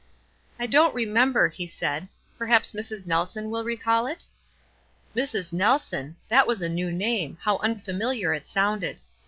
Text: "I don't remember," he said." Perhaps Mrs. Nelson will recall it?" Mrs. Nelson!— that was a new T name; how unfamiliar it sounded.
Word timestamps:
"I 0.59 0.65
don't 0.65 0.95
remember," 0.95 1.47
he 1.47 1.67
said." 1.67 2.07
Perhaps 2.39 2.73
Mrs. 2.73 3.05
Nelson 3.05 3.51
will 3.51 3.63
recall 3.63 4.07
it?" 4.07 4.25
Mrs. 5.15 5.53
Nelson!— 5.53 6.15
that 6.27 6.47
was 6.47 6.63
a 6.63 6.69
new 6.69 6.89
T 6.89 6.95
name; 6.95 7.37
how 7.41 7.57
unfamiliar 7.59 8.33
it 8.33 8.47
sounded. 8.47 8.99